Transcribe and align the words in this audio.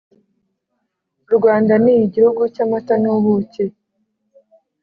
u 1.29 1.31
rwanda 1.37 1.73
ni 1.83 1.93
igihugu 2.05 2.41
cy'amata 2.53 2.93
n'ubuki 3.03 3.63